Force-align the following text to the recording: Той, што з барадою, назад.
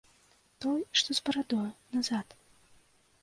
Той, 0.63 0.79
што 1.01 1.17
з 1.19 1.23
барадою, 1.27 1.67
назад. 1.97 2.27